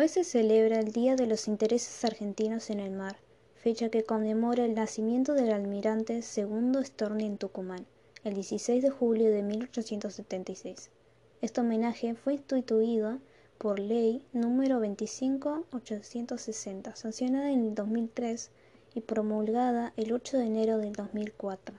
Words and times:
Hoy 0.00 0.06
se 0.06 0.22
celebra 0.22 0.78
el 0.78 0.92
Día 0.92 1.16
de 1.16 1.26
los 1.26 1.48
Intereses 1.48 2.04
Argentinos 2.04 2.70
en 2.70 2.78
el 2.78 2.92
Mar, 2.92 3.16
fecha 3.56 3.88
que 3.88 4.04
conmemora 4.04 4.64
el 4.64 4.76
nacimiento 4.76 5.34
del 5.34 5.50
almirante 5.50 6.22
Segundo 6.22 6.84
Storni 6.84 7.26
en 7.26 7.36
Tucumán, 7.36 7.84
el 8.22 8.34
16 8.34 8.80
de 8.80 8.90
julio 8.90 9.28
de 9.32 9.42
1876. 9.42 10.90
Este 11.40 11.60
homenaje 11.60 12.14
fue 12.14 12.34
instituido 12.34 13.18
por 13.58 13.80
Ley 13.80 14.22
número 14.32 14.78
25860, 14.78 16.94
sancionada 16.94 17.50
en 17.50 17.64
el 17.64 17.74
2003 17.74 18.52
y 18.94 19.00
promulgada 19.00 19.94
el 19.96 20.12
8 20.12 20.38
de 20.38 20.46
enero 20.46 20.78
del 20.78 20.92
2004. 20.92 21.74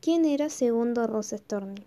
¿Quién 0.00 0.24
era 0.24 0.48
Segundo 0.48 1.06
Rosa 1.06 1.36
Storni? 1.36 1.86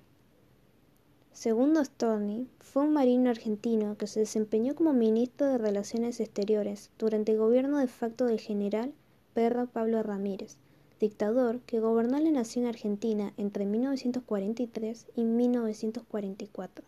Segundo 1.39 1.81
Storni 1.85 2.49
fue 2.59 2.83
un 2.83 2.91
marino 2.91 3.29
argentino 3.29 3.95
que 3.95 4.07
se 4.07 4.19
desempeñó 4.19 4.75
como 4.75 4.91
ministro 4.91 5.47
de 5.47 5.57
Relaciones 5.57 6.19
Exteriores 6.19 6.89
durante 6.99 7.31
el 7.31 7.37
gobierno 7.37 7.77
de 7.77 7.87
facto 7.87 8.25
del 8.25 8.41
general 8.41 8.91
Pedro 9.33 9.65
Pablo 9.67 10.03
Ramírez, 10.03 10.57
dictador 10.99 11.61
que 11.61 11.79
gobernó 11.79 12.19
la 12.19 12.29
nación 12.29 12.65
argentina 12.65 13.31
entre 13.37 13.65
1943 13.65 15.05
y 15.15 15.23
1944. 15.23 16.83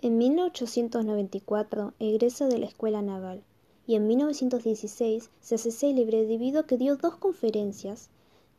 En 0.00 0.18
1894 0.18 1.94
egresa 1.98 2.46
de 2.46 2.58
la 2.58 2.66
Escuela 2.66 3.02
Naval 3.02 3.42
y 3.88 3.96
en 3.96 4.06
1916 4.06 5.30
se 5.40 5.54
hace 5.56 5.72
célebre 5.72 6.26
debido 6.26 6.60
a 6.60 6.66
que 6.68 6.78
dio 6.78 6.96
dos 6.96 7.16
conferencias 7.16 8.08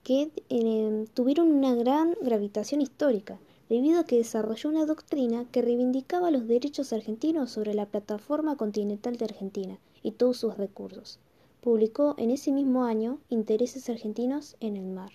que 0.04 0.30
eh, 0.50 1.06
tuvieron 1.14 1.54
una 1.54 1.74
gran 1.74 2.18
gravitación 2.22 2.82
histórica 2.82 3.40
debido 3.70 4.00
a 4.00 4.04
que 4.04 4.18
desarrolló 4.18 4.70
una 4.70 4.86
doctrina 4.86 5.46
que 5.52 5.62
reivindicaba 5.62 6.32
los 6.32 6.48
derechos 6.48 6.94
argentinos 6.94 7.52
sobre 7.52 7.74
la 7.74 7.86
plataforma 7.86 8.56
continental 8.58 9.18
de 9.18 9.26
Argentina 9.26 9.80
y 10.02 10.12
todos 10.12 10.38
sus 10.38 10.58
recursos. 10.58 11.20
Publicó 11.62 12.16
en 12.18 12.30
ese 12.30 12.52
mismo 12.52 12.84
año 12.84 13.20
Intereses 13.30 13.90
argentinos 13.90 14.58
en 14.60 14.76
el 14.76 14.86
mar. 14.86 15.12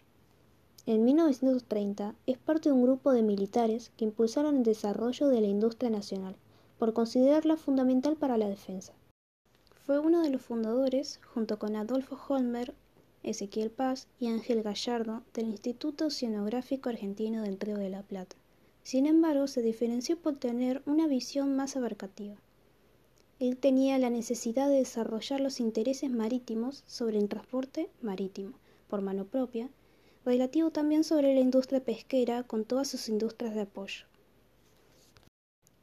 En 0.86 1.04
1930 1.04 2.14
es 2.26 2.38
parte 2.38 2.70
de 2.70 2.74
un 2.74 2.82
grupo 2.82 3.12
de 3.12 3.22
militares 3.22 3.92
que 3.96 4.06
impulsaron 4.06 4.56
el 4.56 4.62
desarrollo 4.62 5.28
de 5.28 5.42
la 5.42 5.46
industria 5.46 5.90
nacional, 5.90 6.36
por 6.78 6.94
considerarla 6.94 7.58
fundamental 7.58 8.16
para 8.16 8.38
la 8.38 8.48
defensa. 8.48 8.94
Fue 9.84 9.98
uno 9.98 10.22
de 10.22 10.30
los 10.30 10.40
fundadores, 10.40 11.20
junto 11.34 11.58
con 11.58 11.76
Adolfo 11.76 12.18
Holmer, 12.28 12.74
Ezequiel 13.22 13.70
Paz 13.70 14.06
y 14.18 14.28
Ángel 14.28 14.62
Gallardo, 14.62 15.22
del 15.34 15.48
Instituto 15.48 16.06
Oceanográfico 16.06 16.88
Argentino 16.88 17.42
del 17.42 17.60
Río 17.60 17.76
de 17.76 17.90
la 17.90 18.02
Plata. 18.02 18.36
Sin 18.88 19.04
embargo, 19.04 19.48
se 19.48 19.60
diferenció 19.60 20.16
por 20.16 20.38
tener 20.38 20.80
una 20.86 21.06
visión 21.06 21.54
más 21.54 21.76
abarcativa. 21.76 22.36
Él 23.38 23.58
tenía 23.58 23.98
la 23.98 24.08
necesidad 24.08 24.66
de 24.66 24.76
desarrollar 24.76 25.42
los 25.42 25.60
intereses 25.60 26.10
marítimos 26.10 26.84
sobre 26.86 27.18
el 27.18 27.28
transporte 27.28 27.90
marítimo, 28.00 28.54
por 28.88 29.02
mano 29.02 29.26
propia, 29.26 29.68
relativo 30.24 30.70
también 30.70 31.04
sobre 31.04 31.34
la 31.34 31.40
industria 31.40 31.84
pesquera 31.84 32.44
con 32.44 32.64
todas 32.64 32.88
sus 32.88 33.10
industrias 33.10 33.54
de 33.54 33.60
apoyo. 33.60 34.06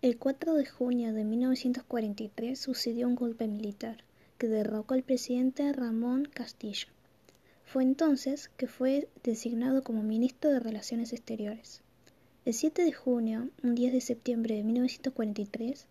El 0.02 0.18
4 0.18 0.56
de 0.56 0.66
junio 0.66 1.14
de 1.14 1.26
1943 1.26 2.58
sucedió 2.58 3.08
un 3.08 3.14
golpe 3.14 3.48
militar 3.48 4.04
que 4.40 4.48
derrocó 4.48 4.96
al 4.96 5.04
presidente 5.04 5.72
Ramón 5.74 6.26
Castillo. 6.26 6.88
Fue 7.66 7.84
entonces 7.84 8.50
que 8.58 8.66
fue 8.66 9.08
designado 9.24 9.84
como 9.84 10.02
ministro 10.02 10.50
de 10.50 10.60
Relaciones 10.60 11.14
Exteriores. 11.14 11.85
El 12.46 12.54
7 12.54 12.84
de 12.84 12.94
junio, 12.94 13.50
un 13.64 13.74
10 13.74 13.92
de 13.92 14.02
septiembre 14.02 14.54
de 14.54 14.64
1943, 14.64 15.88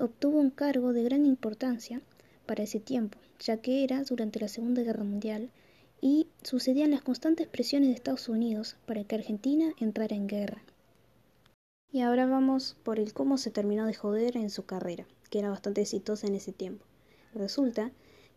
obtuvo 0.00 0.38
un 0.38 0.50
cargo 0.50 0.92
de 0.92 1.02
gran 1.02 1.26
importancia 1.26 2.00
para 2.46 2.62
ese 2.62 2.78
tiempo, 2.78 3.18
ya 3.40 3.56
que 3.56 3.82
era 3.82 4.04
durante 4.04 4.38
la 4.38 4.46
Segunda 4.46 4.82
Guerra 4.82 5.02
Mundial 5.02 5.50
y 6.00 6.28
sucedían 6.44 6.92
las 6.92 7.02
constantes 7.02 7.48
presiones 7.48 7.88
de 7.88 7.96
Estados 7.96 8.28
Unidos 8.28 8.76
para 8.86 9.02
que 9.02 9.16
Argentina 9.16 9.72
entrara 9.80 10.14
en 10.14 10.28
guerra. 10.28 10.62
Y 11.90 12.02
ahora 12.02 12.26
vamos 12.26 12.76
por 12.84 13.00
el 13.00 13.12
cómo 13.12 13.36
se 13.36 13.50
terminó 13.50 13.84
de 13.84 13.94
joder 13.94 14.36
en 14.36 14.50
su 14.50 14.64
carrera, 14.64 15.04
que 15.30 15.40
era 15.40 15.50
bastante 15.50 15.80
exitosa 15.80 16.28
en 16.28 16.36
ese 16.36 16.52
tiempo. 16.52 16.84
Resulta 17.34 17.90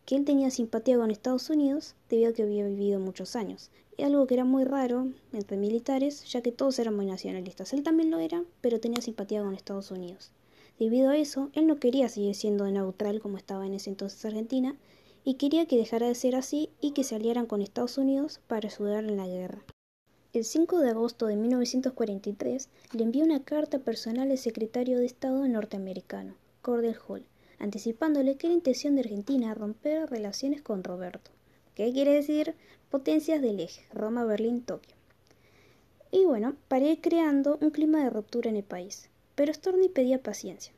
que 0.06 0.14
él 0.14 0.24
tenía 0.24 0.50
simpatía 0.50 0.96
con 0.96 1.10
Estados 1.10 1.50
Unidos 1.50 1.96
debido 2.08 2.30
a 2.30 2.32
que 2.32 2.44
había 2.44 2.64
vivido 2.64 3.00
muchos 3.00 3.34
años, 3.34 3.70
y 3.96 4.04
algo 4.04 4.26
que 4.26 4.34
era 4.34 4.44
muy 4.44 4.62
raro 4.64 5.08
entre 5.32 5.56
militares, 5.56 6.24
ya 6.30 6.42
que 6.42 6.52
todos 6.52 6.78
eran 6.78 6.94
muy 6.94 7.06
nacionalistas. 7.06 7.72
Él 7.72 7.82
también 7.82 8.12
lo 8.12 8.20
era, 8.20 8.44
pero 8.60 8.78
tenía 8.78 9.02
simpatía 9.02 9.42
con 9.42 9.54
Estados 9.54 9.90
Unidos. 9.90 10.30
Debido 10.78 11.10
a 11.10 11.16
eso, 11.16 11.50
él 11.54 11.66
no 11.66 11.80
quería 11.80 12.08
seguir 12.08 12.36
siendo 12.36 12.70
neutral 12.70 13.20
como 13.20 13.36
estaba 13.36 13.66
en 13.66 13.74
ese 13.74 13.90
entonces 13.90 14.24
Argentina, 14.24 14.76
y 15.24 15.34
quería 15.34 15.66
que 15.66 15.76
dejara 15.76 16.06
de 16.06 16.14
ser 16.14 16.36
así 16.36 16.70
y 16.80 16.92
que 16.92 17.02
se 17.02 17.16
aliaran 17.16 17.46
con 17.46 17.60
Estados 17.60 17.98
Unidos 17.98 18.40
para 18.46 18.68
ayudar 18.68 19.04
en 19.04 19.16
la 19.16 19.26
guerra. 19.26 19.64
El 20.32 20.44
5 20.44 20.78
de 20.78 20.90
agosto 20.90 21.26
de 21.26 21.34
1943 21.34 22.68
le 22.92 23.02
envió 23.02 23.24
una 23.24 23.42
carta 23.42 23.80
personal 23.80 24.30
al 24.30 24.38
secretario 24.38 24.98
de 24.98 25.06
Estado 25.06 25.48
norteamericano, 25.48 26.34
Cordell 26.62 26.96
Hull, 27.08 27.24
anticipándole 27.58 28.36
que 28.36 28.46
era 28.46 28.54
intención 28.54 28.94
de 28.94 29.02
Argentina 29.02 29.54
romper 29.54 30.08
relaciones 30.08 30.62
con 30.62 30.84
Roberto. 30.84 31.30
¿Qué 31.74 31.92
quiere 31.92 32.12
decir? 32.12 32.54
Potencias 32.90 33.42
del 33.42 33.60
eje, 33.60 33.82
Roma, 33.92 34.24
Berlín, 34.24 34.62
Tokio. 34.62 34.96
Y 36.10 36.24
bueno, 36.24 36.56
para 36.68 36.86
creando 36.96 37.58
un 37.60 37.70
clima 37.70 38.02
de 38.02 38.10
ruptura 38.10 38.48
en 38.48 38.56
el 38.56 38.62
país. 38.62 39.10
Pero 39.34 39.52
Storni 39.52 39.90
pedía 39.90 40.22
paciencia, 40.22 40.72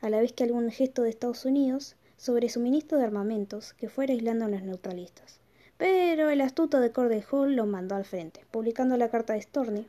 a 0.00 0.10
la 0.10 0.20
vez 0.20 0.32
que 0.32 0.42
algún 0.42 0.70
gesto 0.70 1.02
de 1.02 1.10
Estados 1.10 1.44
Unidos 1.44 1.94
sobre 2.16 2.48
suministro 2.48 2.98
de 2.98 3.04
armamentos 3.04 3.74
que 3.74 3.88
fuera 3.88 4.12
aislando 4.12 4.46
a 4.46 4.48
los 4.48 4.62
neutralistas. 4.62 5.38
Pero 5.78 6.30
el 6.30 6.40
astuto 6.40 6.80
de 6.80 6.90
Cordell 6.90 7.24
Hull 7.30 7.54
lo 7.54 7.66
mandó 7.66 7.94
al 7.94 8.04
frente, 8.04 8.44
publicando 8.50 8.96
la 8.96 9.10
carta 9.10 9.34
de 9.34 9.42
Storni, 9.42 9.86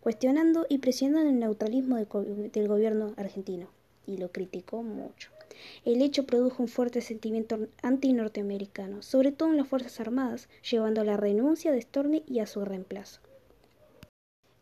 cuestionando 0.00 0.66
y 0.68 0.78
presionando 0.78 1.28
el 1.28 1.40
neutralismo 1.40 1.96
del 1.96 2.68
gobierno 2.68 3.14
argentino, 3.16 3.68
y 4.06 4.18
lo 4.18 4.30
criticó 4.30 4.82
mucho. 4.84 5.35
El 5.84 6.02
hecho 6.02 6.26
produjo 6.26 6.62
un 6.62 6.68
fuerte 6.68 7.00
sentimiento 7.00 7.68
anti-norteamericano, 7.82 9.02
sobre 9.02 9.32
todo 9.32 9.50
en 9.50 9.56
las 9.56 9.68
Fuerzas 9.68 10.00
Armadas, 10.00 10.48
llevando 10.68 11.00
a 11.00 11.04
la 11.04 11.16
renuncia 11.16 11.72
de 11.72 11.80
Storni 11.80 12.22
y 12.26 12.40
a 12.40 12.46
su 12.46 12.64
reemplazo. 12.64 13.20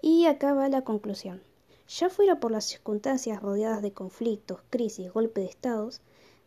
Y 0.00 0.27
acá 0.27 0.55
va 0.55 0.69
la 0.69 0.82
conclusión. 0.82 1.43
Ya 1.88 2.09
fuera 2.10 2.41
por 2.41 2.50
las 2.50 2.65
circunstancias 2.65 3.43
rodeadas 3.43 3.82
de 3.82 3.93
conflictos, 3.93 4.60
crisis, 4.71 5.12
golpe 5.12 5.41
de 5.43 5.47
estados, 5.47 6.00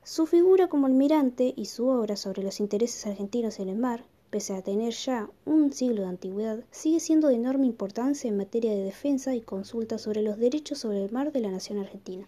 su 0.04 0.26
figura 0.26 0.68
como 0.70 0.88
almirante 0.88 1.54
y 1.56 1.66
su 1.66 1.88
obra 1.88 2.16
sobre 2.16 2.42
los 2.42 2.60
intereses 2.60 3.06
argentinos 3.06 3.60
en 3.60 3.70
el 3.70 3.78
mar, 3.78 4.06
pese 4.30 4.54
a 4.54 4.62
tener 4.62 4.94
ya 4.94 5.30
un 5.46 5.74
siglo 5.74 6.04
de 6.04 6.08
antigüedad, 6.08 6.64
sigue 6.72 7.00
siendo 7.00 7.28
de 7.28 7.36
enorme 7.36 7.66
importancia 7.66 8.30
en 8.30 8.38
materia 8.38 8.72
de 8.72 8.84
defensa 8.84 9.36
y 9.36 9.42
consulta 9.42 9.98
sobre 9.98 10.22
los 10.22 10.38
derechos 10.38 10.80
sobre 10.80 11.04
el 11.04 11.12
mar 11.12 11.32
de 11.32 11.42
la 11.42 11.52
nación 11.52 11.80
argentina. 11.80 12.28